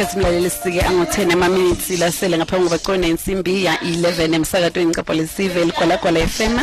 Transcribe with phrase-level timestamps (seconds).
[0.00, 6.26] isikhathi mlaleli sike ango-10 ama-minutes lasele ngaphambi koba qone insimbi ya-11 emsakatweni ngicapho lesive ligwalagwala
[6.26, 6.60] fm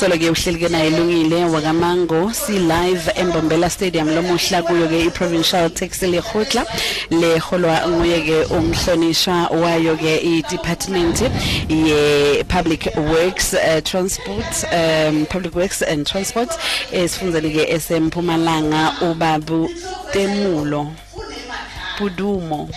[0.00, 4.08] solo-ke uhleli-ke naye elungile wakamango si-live embombela stadium.
[4.08, 6.66] Lomuhla kuyo-ke i-provincial taxi lehotla
[7.10, 11.22] leholwa nguye-ke umhlonishwa wayo-ke i-department
[11.68, 16.50] ye-public works uh, transport um, public works and transport
[16.92, 19.70] esifundeni-ke esempumalanga ubabu
[20.12, 20.90] temulo.
[22.00, 22.68] pudumo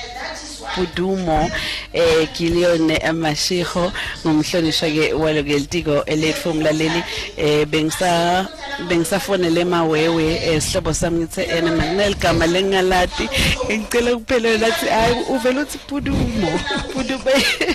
[0.75, 1.49] pudumo
[1.93, 3.91] eh, kiliyone amashiko
[4.27, 7.03] ngumhlonishwa-ke walo-ke litiko eletfomu um
[7.37, 8.47] eh, bengisa
[8.87, 13.29] bengisafonele emawewe esihlobo sihlobo sami ngithe ena eh, makuneligama lengingalati
[13.71, 16.59] ngicela kuphelele lathi hhayi uvele uthi pudumo
[16.93, 17.33] pudube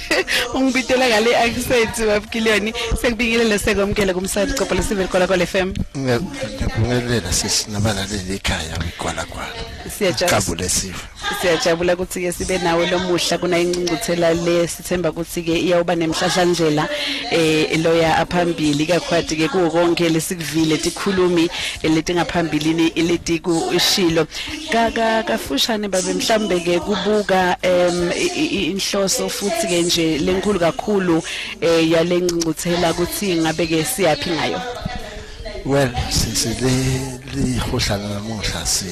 [0.55, 5.74] ungibitela ngale accent wabukiliyoni sekubingelele sekomkele kumsadi cophola sivele kwalakwala f m.
[5.97, 10.69] Ngibingelela sisi nabalaleli ekhaya kwalakwala siyajabula.
[11.40, 16.88] Siyajabula ukuthi-ke sibe nawe lomuhla kunayingcungcuthela le sithemba ukuthi-ke iyawuba nemhlahlandlela
[17.33, 18.87] um loya aphambili.
[18.87, 21.50] Kakhwadi-ke kuwo lesikuvile tikhulumi
[21.82, 24.26] leti ngaphambilini leti kushilo.
[24.72, 27.56] Kaka kafushane babe mhlambe ke kubuka
[28.72, 31.22] inhloso futhi ke nje lenkulu kakhulu
[31.60, 34.60] eh yale ngcunguthela ukuthi ngabe ke siyapi ngayo.
[35.64, 36.72] Well sisile
[37.34, 38.86] lihohlana namuhla si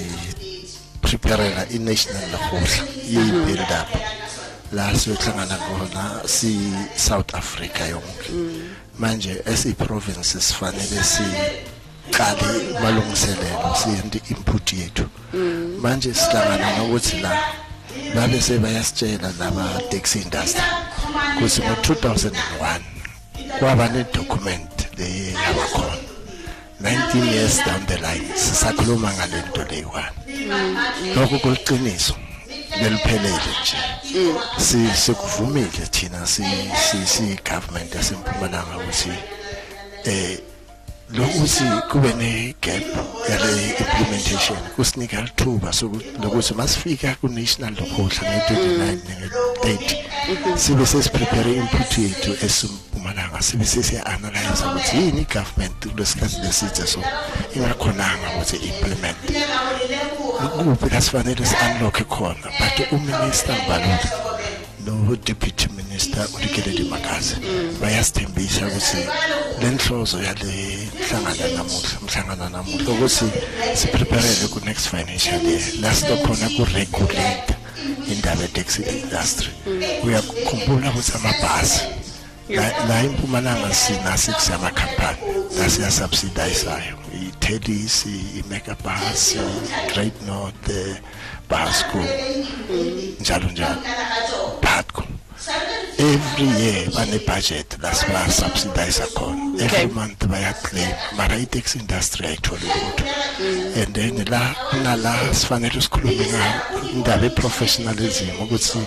[1.01, 3.89] preparela i-national lahohla ye-build up.
[4.73, 6.59] La siyohlangana khona si
[6.97, 8.31] South Africa yonke.
[8.99, 11.05] Manje esiyi-province sifanele
[12.07, 15.09] siqale malungiselelo siyente input yethu.
[15.81, 17.39] Manje sihlangana nokuthi la
[18.15, 20.63] babe sebayasitshela laba taxi industry
[21.39, 22.81] kuthi ngo-2001
[23.59, 25.97] kwaba ne-document le yabakhona.
[26.81, 30.17] 19 years down the line sisakhuluma ngale nto leyiwani
[31.17, 32.15] lokho kuliqiniso
[32.81, 33.77] beliphelele nje.
[34.59, 36.45] Si sikuvumile thina si
[37.07, 39.13] si government yasempumalanga ukuthi
[40.05, 40.39] eh
[41.15, 42.83] lokuthi kube ne gap
[43.31, 52.47] yale implementation kusinika lithuba sokuthi masifika ku national lokhohla nge29 nge30 sibe sesiprepare input yethu
[52.47, 57.01] esimpumalanga sibe sesiya analyze ukuthi yini government kulesikhathi lesithe so
[57.57, 59.17] ingakhonanga ukuthi implement
[60.59, 63.99] kuphi lasifanele si-unlock khona but uminister Mbalula
[64.87, 67.37] no deputy minister ulikeleli makazi.
[67.81, 69.03] Bayasithembisa ukuthi
[69.61, 73.25] le nhlozo yale mhlangana namuhla mhlangana namuhla ukuthi
[73.75, 75.63] sipreparele ku-next financial year.
[75.81, 77.57] La sitokhona ku-regulate
[78.13, 79.49] indaba ye-taxi industry.
[80.05, 81.81] Uyakhumbula ukuthi amabhasi
[82.89, 85.19] la impumalanga sinaso kusamakhampani
[85.59, 88.05] lasiyasubsidayisayo i-tedis
[88.39, 90.69] i-megabus i-great north
[91.49, 92.05] basco
[93.21, 93.81] njalo njalo.
[94.61, 95.16] Patco
[95.49, 102.67] every year bane budget lasiba subsidize khona every month baya claim mara i-taxi industry ayitholi
[102.67, 103.05] lutho
[103.81, 106.61] and then la kunala sifanele sikhulume ngayo
[106.95, 108.83] indaba e-professionalism ukuthi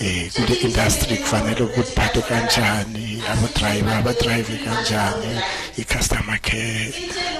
[0.00, 5.40] eh kule industry kufanele ukuphathe kanjani abo driver aba drive kanjani
[5.78, 6.94] i customer care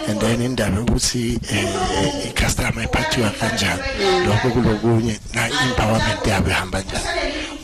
[0.08, 3.82] and then indaba ukuthi eh i customer iphathiwa kanjani
[4.26, 7.15] lokho kulokunye na empowerment yabo ihamba njani.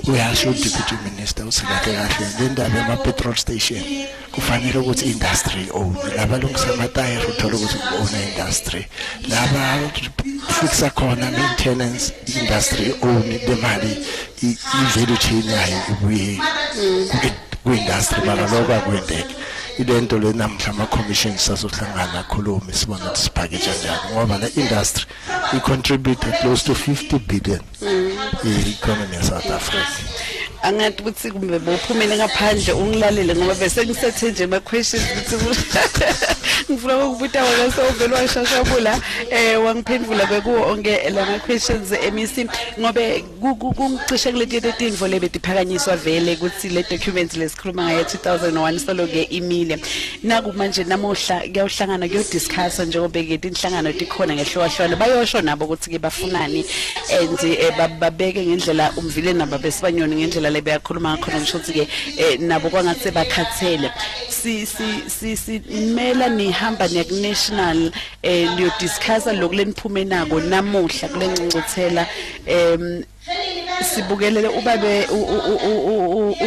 [0.07, 3.83] Uyasho deputy minister usikade kahle le ndaba ema petrol station
[4.33, 8.87] kufanele ukuthi industry own labalungisa amatayara uthola ukuthi own industry
[9.29, 9.79] laba
[10.61, 13.93] fixa khona maintenance industry own lemali
[14.43, 16.41] i-value chain yayo ibuye
[17.65, 19.35] ku-industry mara lokho akwendeke
[19.79, 24.01] ilento le namhla ama-commission sazohlangana akhulume sibone ukuthi siphaketsha njani.
[24.13, 25.07] Ngoba le industry
[25.53, 28.19] i-contribute close to 50 billion mm.
[28.45, 29.89] i-economy ya-south africa.
[30.63, 37.45] Angathi ukuthi kumbe bophumele ngaphandle ungilalele ngoba bese ngisethe nje ama questions ukuthi ngifuna ukubuta
[37.45, 39.01] wena sewuvela washashabula
[39.31, 42.47] eh wangiphendula kwekuwo onke lama questions emisi
[42.81, 43.25] ngobe
[43.77, 49.79] kungicishe kuleti tindvo lebetiphakanyiswa vele ukuthi le documents lesikhuluma ngayo 2001 solo ke imile
[50.23, 56.65] naku manje namuhla kuyawuhlangana kuyodiscuss njengoba ke inhlangano tikhona ngehlowahlwana bayosho nabo ukuthi ke bafunani
[57.13, 63.11] and babeke ngendlela umvile nabo besibanyoni ngendlela le beyakhuluma ngakhona ngisho ukuthi ke nabo kwangathi
[63.11, 63.91] bakhathele
[64.29, 65.63] si si si
[65.95, 72.07] mela nihamba neku national eh niyo discuss lokuleniphume nako namuhla kulencuncuthela
[72.47, 73.05] em
[73.95, 75.07] sibukelele ubabe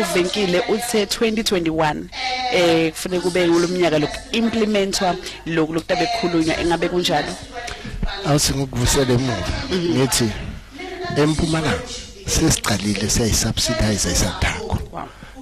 [0.01, 2.03] uvenkile uthe 2021
[2.53, 5.15] eh kufanele kube ngolomnyaka lokhu implementwa
[5.45, 7.33] lokhu lokutabe kukhulunywa engabe kunjalo?
[8.25, 10.29] Awuthi ngikuvusele emuva ngithi
[11.17, 11.79] empumalanga
[12.27, 14.64] sesicalile siyayisubsidize isandako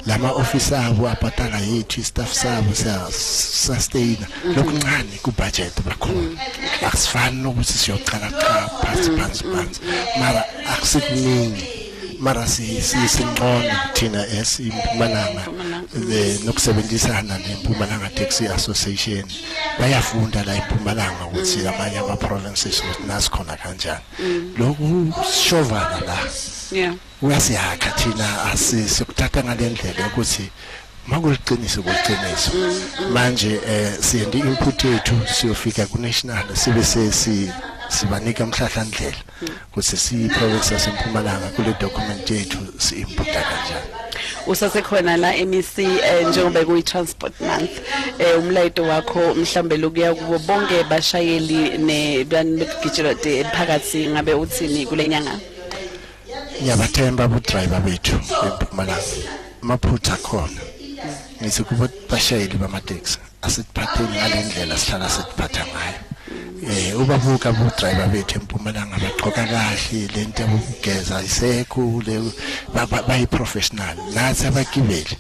[0.06, 4.18] la ma-ofisi abo abhatala yethu istaff sabo siyasustain
[4.56, 6.40] lokuncane kubhajethi bakhona.
[6.88, 9.82] Akusifani nokuthi siyocalacala phansi phansi phansi.
[10.20, 11.83] Mara akusikuningi
[12.24, 15.44] mara si sinqono thina esimpumalanga
[16.46, 19.26] nokusebenzisana neMpumalanga Taxi Association.
[19.80, 24.04] Bayafunda la eMpumalanga ukuthi amanye ama provinces ukuthi nasikhona kanjani.
[24.58, 25.14] Lokhu
[25.46, 26.18] shovana la.
[26.72, 26.96] Yeah.
[27.22, 30.50] Uyasiyakha thina asisukuthatha ngalendlela ukuthi
[31.08, 32.52] makuliqiniso kuliqiniso
[33.14, 37.52] manje eh siyendi input yethu siyofika ku national sibe sesi
[37.94, 39.22] sibanika umhlahlandlela
[39.72, 43.90] ukuthi si province yasempumalanga kule document yethu si inputa kanjani.
[44.48, 47.72] Usasekhona la MEC eh, njengoba kuyi transport month
[48.20, 55.40] eh umlayito wakho mhlambe lokuya kubo bonke bashayeli ne banegijilo de emphakathi ngabe uthini kulenyanga
[56.62, 58.18] ngiyabathemba abo driver bethu
[58.48, 59.18] empumalanga.
[59.62, 60.62] Maphutha khona.
[61.42, 66.13] Ngithi kubo bashayeli bamateksi asiphatheni ngalendlela sihlala siphatha ngayo.
[66.70, 72.16] Eh ubabuka abo driver bethu empumalanga bagqoka kahle lento yokugeza isekho le
[73.08, 75.18] bayi professional nathi abagibeli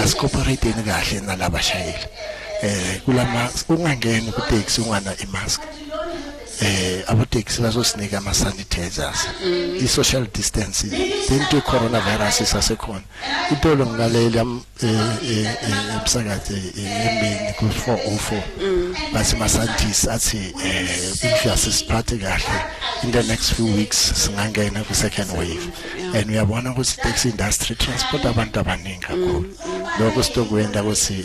[0.00, 2.06] asicooperate kahle nalabashayeli.
[2.62, 5.60] Eh kulama ungangeni ku taxi ungana imask.
[6.60, 9.28] Eh abo taxi bazosinika ama sanitizers
[9.80, 10.92] i social distancing
[11.30, 13.04] into coronavirus isasekhona
[13.52, 14.46] itolo ngalalela
[15.96, 22.58] emsakazi emini ku 404 bathi ma scientists athi eh if yasiphathe kahle
[23.02, 25.64] in the next few weeks singangena ku second wave
[26.14, 29.44] and uyabona ukuthi taxi industry transport abantu abaningi kakhulu.
[29.98, 31.24] Lokho sitokwenda ukuthi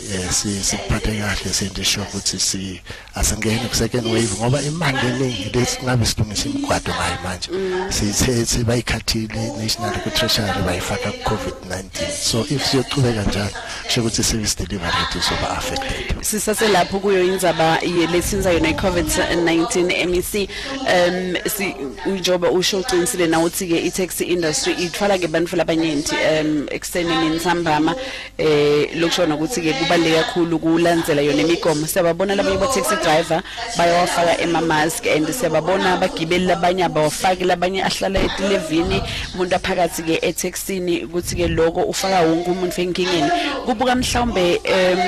[0.62, 2.80] siphathe kahle sure ukuthi si
[3.14, 7.48] asingene ku second wave ngoba imali eningi lesingabe silungisa imigwado ngayo manje.
[7.90, 13.54] Sithethe bayikhathile national ku treasury bayifaka ku covid-19 so if siyochubeka njalo
[13.86, 17.78] kusho ukuthi service delivery rate izoba affected sisase lapho kuyo indzaba
[18.12, 20.48] lesinza yona i-covid-19 MEC
[20.94, 21.76] um si
[22.06, 27.94] njoba usho uqinisile na uthi ke i-taxi industry ithwala ke bantu labanyenti um ekseni nitsambama
[28.38, 31.86] eh lokushona ukuthi ke kubaleka kakhulu kulandzela yona imigomo.
[31.86, 33.42] Siyababona labanye ba taxi driver
[33.78, 39.02] bayawafaka ema mask and siyababona abagibeli labanye abawafaki labanye ahlala etilevini
[39.34, 43.30] umuntu aphakathi ke etaxini ukuthi ke lokho ufaka wonke umuntu enkingeni.
[43.74, 45.00] Kubuka mhlawumbe um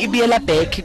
[0.00, 0.78] ibiyela back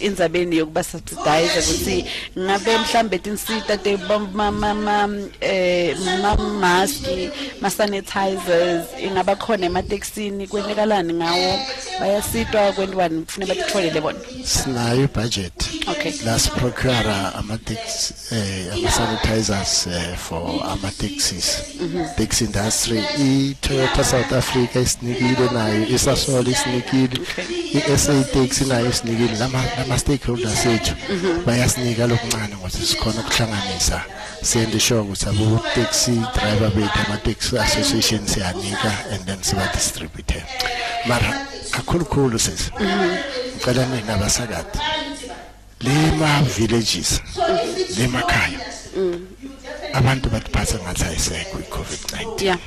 [0.00, 2.04] indzabeni yokuba subsidize ukuthi
[2.38, 5.08] ngabe mhlambe tinsita te mama
[5.40, 7.06] eh ma mask
[7.60, 11.58] ma sanitizers ingaba khona emateksini kwenekalani ngawo?
[12.00, 14.18] Bayasitwa kwendiwani kufanele batitholele bona.
[14.44, 16.12] Sinayo budget okay.
[16.24, 21.62] Las procure ama taxi eh ama sanitizers eh, for ama taxis
[22.16, 22.98] taxi industry.
[23.18, 27.20] I Toyota South Africa isinikile nayo isasol isinikile
[27.74, 29.38] i SA taxi nayo isinikile.
[29.38, 30.94] Lama lama stakeholders ethu
[31.46, 34.02] bayasinika lokuncane ngoba sikhona ukuhlanganisa.
[34.42, 40.42] Sende sure ukuthi abo taxi driver bethu ama taxi association siyanika and then siba distribute
[41.06, 42.70] mara kakhulu khulu sisi
[43.56, 44.78] ngicela mina abasakade
[45.80, 47.20] lema villages
[47.98, 48.60] lemakhaya
[49.92, 52.58] abantu batiphatha ngathi ayisekho i-covid-19 yeah.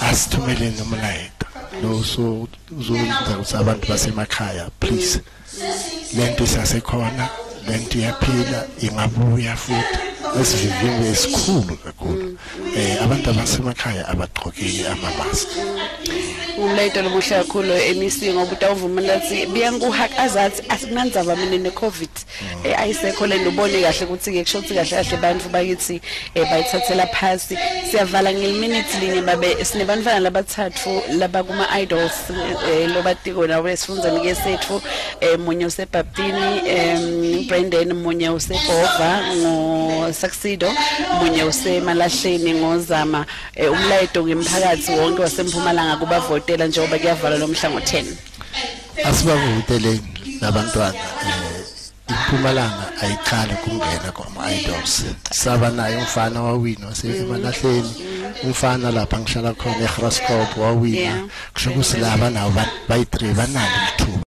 [0.00, 1.46] Asithumeleni umlayito
[1.82, 5.20] lo so uzokwenza ukuthi abantu basemakhaya please.
[6.16, 7.28] Lento isasekhona
[7.68, 10.13] lento iyaphila ingabuya futhi.
[10.40, 12.38] Esivivimbe esikhulu kakhulu.
[12.76, 15.48] Eh abantu abasemakhaya abagqokile ama-mask.
[16.58, 22.14] Umlayito lomuhle kakhulu MEC ngoba utawuvumela ukuthi biyanguhakazathi asikunandzaba mina ne-covid.
[22.64, 26.00] Eh, ayisekho le ndubone kahle ukuthi-ke kushothi kahle kahle bantu bakithi
[26.34, 27.58] eh, bayithathela phasi.
[27.90, 32.30] Siyavala ngeminute linye babe sinebantwana labathathu laba kuma-idols
[32.68, 34.82] eh, lobatiko nawo esifunzani-ke sethu
[35.20, 39.22] eh, munye usebhaptini um brandon munye usebhova
[40.24, 40.68] ngosaksido
[41.20, 48.04] munye usemalahleni ngozama eh, umlayito ngemphakathi wonke wasempumalanga kubavotela njengoba kuyavalwa lomhla ngo-10
[49.04, 51.64] asibavuteleni labantwana eh
[52.08, 57.92] impumalanga ayiqali kungena kwama-idols saba naye umfana wawina wasemalahleni
[58.44, 61.00] umfana lapha ngihlala khona egrascop wawina.
[61.00, 61.24] Yeah.
[61.54, 64.14] kusho ukuthi laba nabo bayi-three banalo ithuba.